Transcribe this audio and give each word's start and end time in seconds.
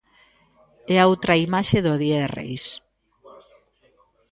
E 0.91 0.95
a 1.01 1.07
outra 1.11 1.41
imaxe 1.47 1.77
do 1.85 1.93
día 2.03 2.17
de 2.23 2.31
Reis. 2.37 2.65